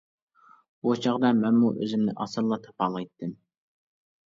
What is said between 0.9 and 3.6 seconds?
چاغدا مەنمۇ ئۆزۈمنى ئاسانلا تاپالايتتىم.